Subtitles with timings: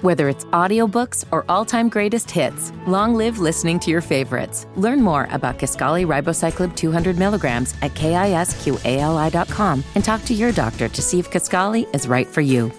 [0.00, 4.68] Whether it's audiobooks or all-time greatest hits, long live listening to your favorites.
[4.76, 11.02] Learn more about Kisqali Ribociclib 200 milligrams at kisqali.com and talk to your doctor to
[11.02, 12.70] see if Kisqali is right for you.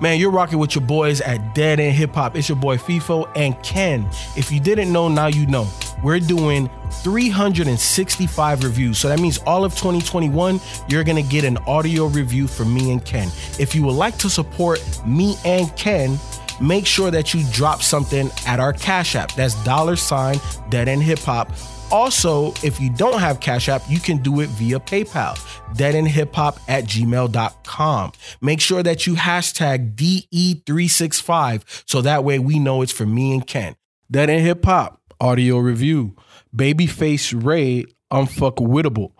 [0.00, 2.34] Man, you're rocking with your boys at Dead End Hip Hop.
[2.36, 4.08] It's your boy FIFO and Ken.
[4.36, 5.68] If you didn't know, now you know.
[6.02, 6.70] We're doing
[7.02, 8.98] 365 reviews.
[8.98, 12.92] So that means all of 2021, you're going to get an audio review from me
[12.92, 13.28] and Ken.
[13.58, 16.18] If you would like to support me and Ken,
[16.60, 19.34] make sure that you drop something at our Cash App.
[19.34, 20.36] That's dollar sign
[20.68, 21.50] Dead End Hip Hop.
[21.92, 25.36] Also, if you don't have Cash App, you can do it via PayPal,
[25.74, 28.12] deadendhiphop at gmail.com.
[28.40, 33.44] Make sure that you hashtag DE365 so that way we know it's for me and
[33.44, 33.74] Ken.
[34.08, 36.14] Dead End Hip Hop audio review.
[36.54, 39.12] Babyface Ray unfuckwittable.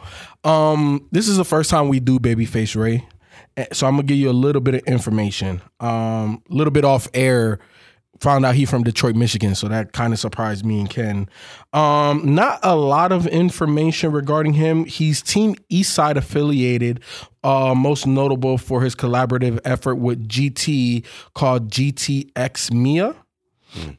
[0.44, 3.06] Um, this is the first time we do Babyface Ray.
[3.56, 5.60] Eh, So I'm gonna give you a little bit of information.
[5.78, 7.60] Um, a little bit off air
[8.20, 11.28] found out he from Detroit, Michigan, so that kind of surprised me and Ken.
[11.72, 14.84] Um, not a lot of information regarding him.
[14.84, 17.00] He's Team Eastside affiliated,
[17.42, 23.14] uh, most notable for his collaborative effort with GT called GTX Mia.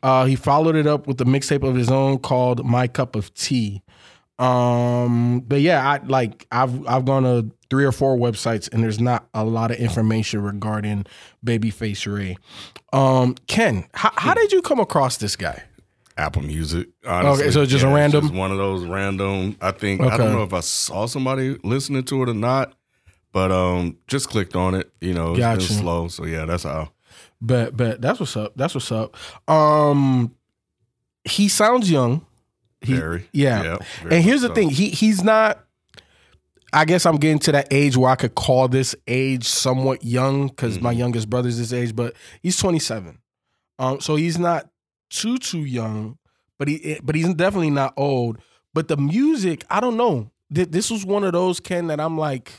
[0.04, 3.34] Uh, he followed it up with a mixtape of his own called My Cup of
[3.34, 3.82] Tea.
[4.40, 9.00] Um, but yeah, I like I've I've gone to three or four websites and there's
[9.00, 11.06] not a lot of information regarding
[11.46, 12.38] Babyface Ray.
[12.92, 15.62] Um, Ken, how, how did you come across this guy?
[16.18, 16.88] Apple Music.
[17.06, 17.46] Honestly.
[17.46, 19.58] Okay, so just a random- just one of those random.
[19.62, 22.74] I think I don't know if I saw somebody listening to it or not,
[23.32, 24.92] but um, just clicked on it.
[25.02, 25.74] You know, it's been Gotcha.
[25.74, 26.08] slow.
[26.08, 26.92] So yeah, that's how.
[27.42, 28.54] But but that's what's up.
[28.56, 29.16] That's what's up.
[29.50, 30.36] Um,
[31.24, 32.26] he sounds young.
[32.82, 33.28] He- Very.
[33.32, 33.64] yeah.
[33.64, 34.54] Yeah, very and here's the so.
[34.54, 34.70] thing.
[34.70, 35.64] He he's not.
[36.74, 40.48] I guess I'm getting to that age where I could call this age somewhat young
[40.48, 40.98] because my Mhm.
[41.00, 43.18] youngest brother's this age, but he's 27.
[43.78, 44.70] Um, so he's not
[45.10, 46.18] too too young,
[46.58, 48.38] but he but he's definitely not old.
[48.74, 50.32] But the music, I don't know.
[50.50, 52.52] This was one of those Ken that I'm like,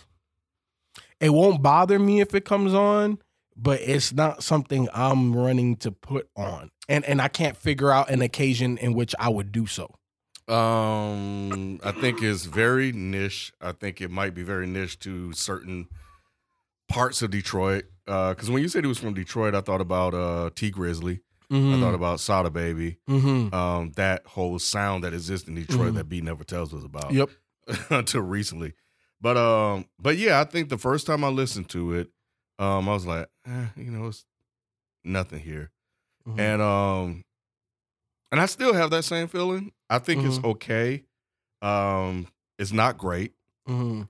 [1.20, 3.18] it won't bother me if it comes on,
[3.56, 8.10] but it's not something I'm running to put on, and and I can't figure out
[8.10, 9.94] an occasion in which I would do so.
[10.48, 13.52] Um, I think it's very niche.
[13.60, 15.86] I think it might be very niche to certain
[16.88, 17.84] parts of Detroit.
[18.06, 21.20] Because when you said he was from Detroit, I thought about uh, Tee Grizzley.
[21.50, 22.96] I thought about Sada Baby.
[23.10, 23.54] Mm-hmm.
[23.54, 25.94] Um, that whole sound that exists in Detroit Mhm.
[25.96, 27.12] that B Never Tells us about.
[27.12, 27.28] Yep.
[27.90, 28.72] until recently.
[29.20, 32.08] But um, but yeah, I think the first time I listened to it,
[32.62, 34.24] um, I was like, eh, you know, it's
[35.04, 35.70] nothing here.
[36.26, 36.38] Mhm.
[36.38, 37.24] And um,
[38.30, 39.72] and I still have that same feeling.
[39.90, 41.02] I think it's okay.
[41.60, 42.28] Um,
[42.58, 43.32] it's not great.
[43.68, 44.02] Mm-hmm.
[44.02, 44.06] I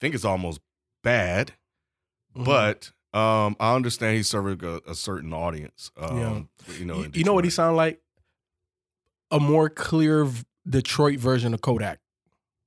[0.00, 0.60] think it's almost
[1.02, 1.52] bad.
[2.36, 2.44] Mhm.
[2.44, 5.90] But um, I understand he's serving a, a certain audience.
[5.96, 6.48] Um,
[6.78, 8.00] you know, you, you know what he sound like?
[9.30, 11.98] A more clear v- Detroit version of Kodak.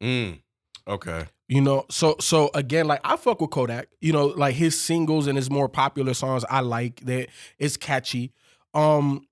[0.02, 0.40] Mm,
[0.88, 1.26] okay.
[1.52, 3.90] You know, so so again, like I fuck with Kodak.
[4.00, 7.28] You know, like his singles and his more popular songs, I like that.
[7.60, 8.32] It's catchy.
[8.74, 9.28] Um,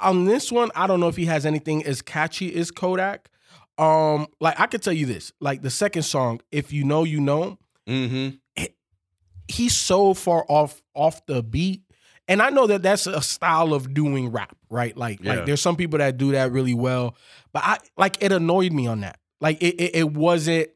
[0.00, 3.30] on this one, I don't know if he has anything as catchy as Kodak.
[3.78, 7.20] Um, like I could tell you this, like the second song, "If You Know, You
[7.20, 8.64] Know," Mm-hmm.
[9.46, 11.82] he's so far off off the beat.
[12.26, 14.96] And I know that that's a style of doing rap, right?
[14.96, 15.34] Like, Yeah.
[15.36, 17.14] like there's some people that do that really well,
[17.52, 19.20] but I like it annoyed me on that.
[19.40, 20.70] Like it, it, it wasn't,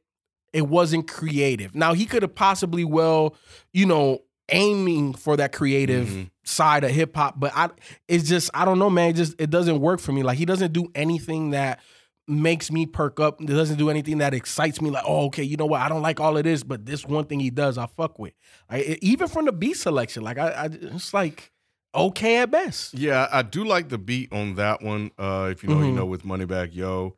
[0.53, 1.75] it wasn't creative.
[1.75, 3.37] Now he could have possibly well,
[3.73, 4.21] you know,
[4.51, 6.31] aiming for that creative Mhm.
[6.45, 7.71] side of hip hop, but I,
[8.09, 9.11] it's just I don't know, man.
[9.11, 10.23] It just it doesn't work for me.
[10.23, 11.81] Like he doesn't do anything that
[12.27, 13.41] makes me perk up.
[13.41, 14.91] It doesn't do anything that excites me.
[14.91, 15.81] Like, oh, okay, you know what?
[15.81, 18.35] I don't like all of this, but this one thing he does, I fuck with.
[18.71, 21.51] Like, even from the beat selection, like I, I it's like
[21.95, 22.95] okay at best.
[22.95, 25.11] Yeah, I do like the beat on that one.
[25.19, 25.95] Uh, if you know, you Mhm.
[25.95, 27.17] know, with Moneybagg Yo,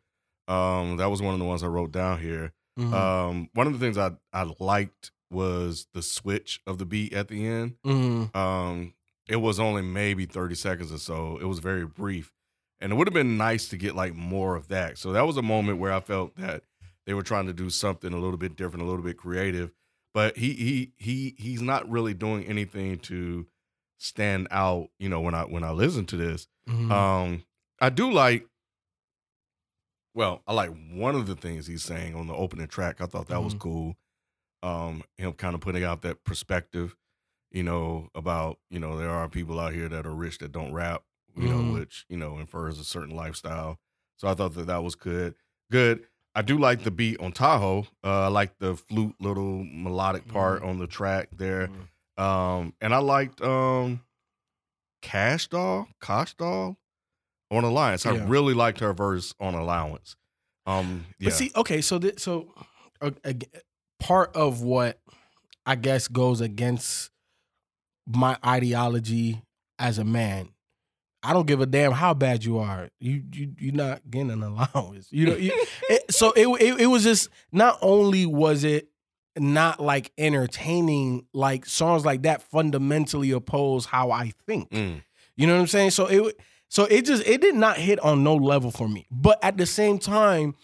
[0.48, 2.52] um, that was one of the ones I wrote down here.
[2.78, 2.92] Mhm.
[2.92, 7.28] Um, one of the things I I liked was the switch of the beat at
[7.28, 7.76] the end.
[7.84, 8.34] Mhm.
[8.36, 8.94] Um,
[9.28, 11.38] it was only maybe thirty seconds or so.
[11.38, 12.32] It was very brief,
[12.80, 14.98] and it would have been nice to get like more of that.
[14.98, 16.64] So that was a moment where I felt that
[17.06, 19.72] they were trying to do something a little bit different, a little bit creative.
[20.14, 23.46] But he he he he's not really doing anything to
[23.98, 24.88] stand out.
[24.98, 26.90] You know, when I when I listen to this, Mhm.
[26.90, 27.44] um,
[27.80, 28.46] I do like.
[30.14, 33.00] Well, I like one of the things he's saying on the opening track.
[33.00, 33.58] I thought that was Mhm.
[33.60, 33.96] cool.
[34.62, 36.96] Um, him kind of putting out that perspective,
[37.50, 40.72] you know, about you know there are people out here that are rich that don't
[40.72, 41.04] rap,
[41.36, 41.50] you Mhm.
[41.50, 43.80] know, which you know infers a certain lifestyle.
[44.18, 45.36] So I thought that that was good.
[45.70, 46.06] Good.
[46.34, 47.86] I do like the beat on Tahoe.
[48.04, 51.68] Uh, I like the flute little melodic part on the track there.
[51.68, 52.22] Mhm.
[52.22, 54.04] Um, and I liked um
[55.02, 56.78] Kash Doll, Kosh Doll
[57.52, 58.06] on Allowance.
[58.06, 58.24] I Yeah.
[58.26, 60.16] really liked her verse on Allowance.
[60.66, 61.26] Um, yeah.
[61.28, 62.52] But see, okay, so th- so
[63.00, 63.10] uh,
[64.00, 64.98] part of what
[65.66, 67.10] I guess goes against
[68.06, 69.42] my ideology
[69.78, 70.48] as a man.
[71.24, 72.88] I don't give a damn how bad you are.
[72.98, 75.06] You you you're not getting an allowance.
[75.12, 75.36] You know.
[75.36, 75.52] You,
[75.88, 78.88] it, so it, it it was just not only was it
[79.38, 84.70] not like entertaining, like songs like that fundamentally oppose how I think.
[84.70, 85.02] Mm.
[85.36, 85.90] You know what I'm saying?
[85.90, 86.36] So it
[86.72, 89.06] so it just it did not hit on no level for me.
[89.10, 90.54] But at the same time,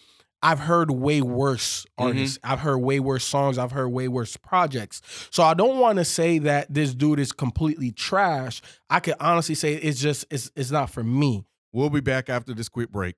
[0.41, 2.03] I've heard way worse mm-hmm.
[2.03, 2.39] artists.
[2.43, 3.59] I've heard way worse songs.
[3.59, 5.03] I've heard way worse projects.
[5.29, 8.59] So I don't want to say that this dude is completely trash.
[8.89, 11.45] I can honestly say it's just it's it's not for me.
[11.71, 13.17] We'll be back after this quick break.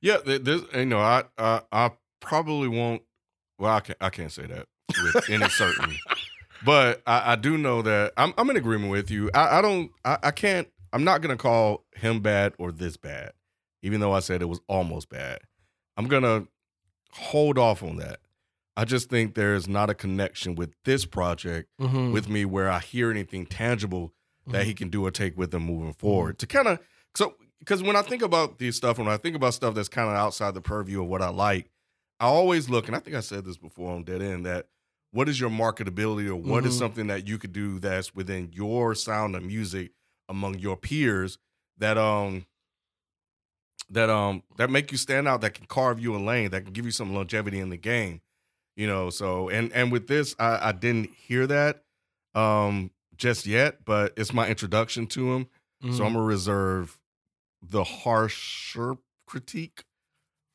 [0.00, 1.90] Yeah, th- this you know, I I, I
[2.20, 3.02] probably won't.
[3.58, 4.66] Well, I can't I can't say that
[5.14, 5.98] with any certainty,
[6.64, 9.30] but I, I do know that I'm I'm in agreement with you.
[9.34, 13.32] I, I don't I, I can't I'm not gonna call him bad or this bad,
[13.82, 15.40] even though I said it was almost bad.
[15.96, 16.46] I'm gonna
[17.12, 18.20] hold off on that.
[18.76, 22.12] I just think there's not a connection with this project Mm-hmm.
[22.12, 24.12] with me where I hear anything tangible
[24.46, 26.38] that he can do or take with him moving forward.
[26.38, 26.78] To kind of
[27.14, 30.08] so because when I think about these stuff, when I think about stuff that's kind
[30.08, 31.68] of outside the purview of what I like,
[32.20, 34.66] I always look, and I think I said this before on Dead End, that
[35.12, 36.78] what is your marketability or what is Mhm.
[36.78, 39.92] something that you could do that's within your sound of music
[40.28, 41.38] among your peers
[41.78, 42.44] that um
[43.90, 46.72] that um that make you stand out, that can carve you a lane, that can
[46.72, 48.20] give you some longevity in the game.
[48.76, 51.82] You know, so and and with this, I, I didn't hear that
[52.34, 55.44] um just yet, but it's my introduction to him.
[55.82, 55.96] Mm-hmm.
[55.96, 56.97] So I'm gonna reserve
[57.62, 58.96] the harsher
[59.26, 59.84] critique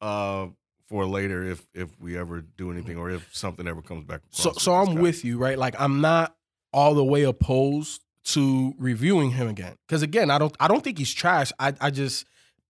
[0.01, 0.47] uh
[0.87, 4.21] for later if if we ever do anything or if something ever comes back.
[4.29, 5.01] So so I'm guy.
[5.01, 5.57] with you, right?
[5.57, 6.35] Like I'm not
[6.71, 9.75] all the way opposed to reviewing him again.
[9.87, 11.51] Cause again, I don't I don't think he's trash.
[11.59, 12.25] I I just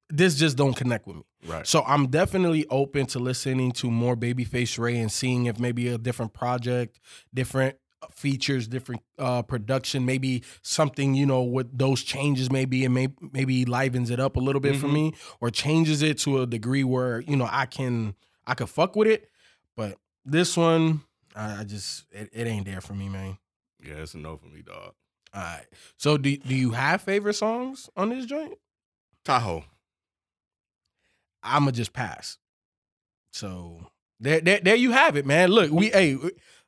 [0.10, 1.24] this just don't connect with me.
[1.48, 1.66] right.
[1.66, 5.98] So I'm definitely open to listening to more Babyface Ray and seeing if maybe a
[5.98, 7.00] different project,
[7.34, 7.78] different
[8.12, 13.66] features, different uh, production, maybe something you know what those changes maybe and maybe maybe
[13.66, 14.94] livens it up a little bit for Mhm.
[14.94, 18.16] me or changes it to a degree where you know I can
[18.46, 19.30] I could fuck with it.
[19.76, 21.02] But this one,
[21.36, 23.38] I, I just it, it ain't there for me, man.
[23.84, 24.94] Yeah, it's a no for me, dog.
[25.34, 25.66] All right.
[25.98, 28.58] So do do you have favorite songs on this joint?
[29.26, 29.64] Tahoe.
[31.42, 32.38] I'ma just pass.
[33.32, 33.88] So
[34.20, 35.50] there, there, there you have it, man.
[35.50, 36.18] Look, we hey,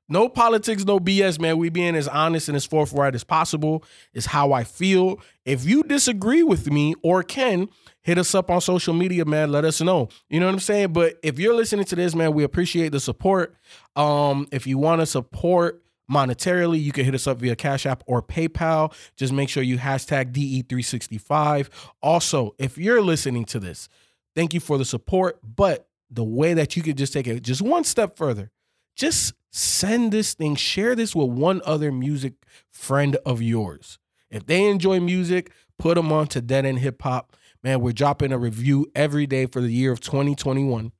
[0.07, 1.57] no politics, no BS, man.
[1.57, 3.83] We being as honest and as forthright as possible
[4.13, 5.19] is how I feel.
[5.45, 7.69] If you disagree with me or Ken,
[8.01, 9.51] hit us up on social media, man.
[9.51, 10.09] Let us know.
[10.29, 10.93] You know what I'm saying?
[10.93, 13.55] But if you're listening to this, man, we appreciate the support.
[13.95, 18.03] Um, if you want to support monetarily, you can hit us up via Cash App
[18.05, 18.93] or PayPal.
[19.15, 21.69] Just make sure you hashtag DE365.
[22.03, 23.89] Also, if you're listening to this,
[24.35, 25.39] thank you for the support.
[25.43, 28.51] But the way that you could just take it just one step further,
[28.95, 32.33] just send this thing, share this with one other music
[32.71, 33.99] friend of yours.
[34.29, 37.35] If they enjoy music, put them on to Dead End Hip Hop.
[37.63, 40.91] Man, we're dropping a review every day for the year of 2021.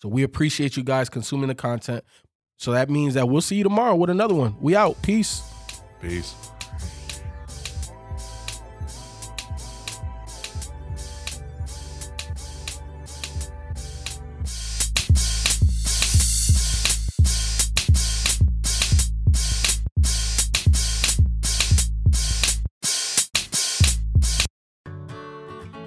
[0.00, 2.04] So we appreciate you guys consuming the content.
[2.56, 4.56] So that means that we'll see you tomorrow with another one.
[4.60, 5.00] We out.
[5.02, 5.42] Peace.
[6.00, 6.34] Peace.